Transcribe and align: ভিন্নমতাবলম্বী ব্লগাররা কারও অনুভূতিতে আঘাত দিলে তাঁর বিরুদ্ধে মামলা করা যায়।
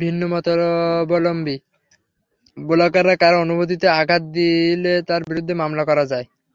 ভিন্নমতাবলম্বী 0.00 1.56
ব্লগাররা 2.56 3.14
কারও 3.16 3.42
অনুভূতিতে 3.44 3.86
আঘাত 4.00 4.22
দিলে 4.34 4.94
তাঁর 5.08 5.22
বিরুদ্ধে 5.28 5.54
মামলা 5.54 5.82
করা 5.90 6.04
যায়। 6.12 6.26